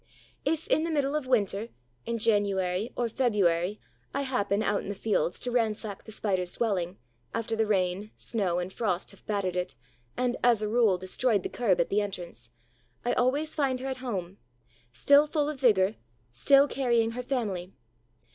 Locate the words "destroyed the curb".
10.97-11.79